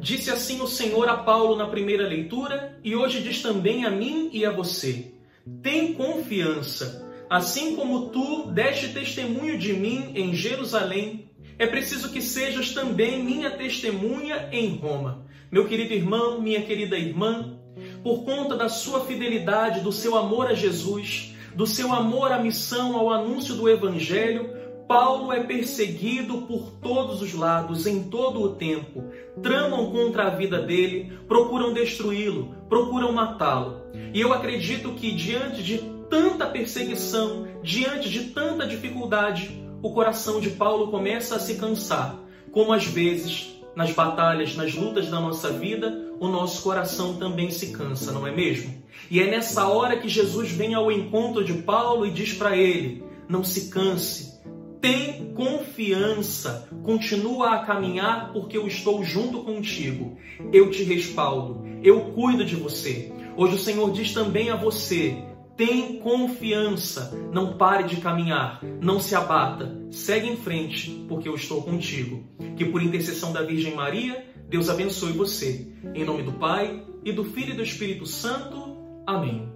[0.00, 4.30] Disse assim o Senhor a Paulo na primeira leitura e hoje diz também a mim
[4.32, 5.12] e a você:
[5.60, 7.04] tem confiança.
[7.28, 11.28] Assim como tu deste testemunho de mim em Jerusalém,
[11.58, 15.26] é preciso que sejas também minha testemunha em Roma.
[15.50, 17.58] Meu querido irmão, minha querida irmã,
[18.02, 22.96] por conta da sua fidelidade, do seu amor a Jesus, do seu amor à missão,
[22.96, 24.48] ao anúncio do Evangelho,
[24.88, 29.04] Paulo é perseguido por todos os lados, em todo o tempo.
[29.42, 33.82] Tramam contra a vida dele, procuram destruí-lo, procuram matá-lo.
[34.14, 35.78] E eu acredito que diante de
[36.08, 42.18] tanta perseguição, diante de tanta dificuldade, o coração de Paulo começa a se cansar.
[42.50, 47.72] Como às vezes, nas batalhas, nas lutas da nossa vida, o nosso coração também se
[47.72, 48.82] cansa, não é mesmo?
[49.10, 53.04] E é nessa hora que Jesus vem ao encontro de Paulo e diz para ele:
[53.28, 54.37] não se canse,
[54.80, 60.16] tem confiança, continua a caminhar porque eu estou junto contigo.
[60.52, 63.12] Eu te respaldo, eu cuido de você.
[63.36, 65.16] Hoje o Senhor diz também a você:
[65.56, 71.62] tem confiança, não pare de caminhar, não se abata, segue em frente, porque eu estou
[71.62, 72.24] contigo.
[72.56, 75.72] Que por intercessão da Virgem Maria, Deus abençoe você.
[75.94, 78.76] Em nome do Pai, e do Filho e do Espírito Santo.
[79.06, 79.50] Amém.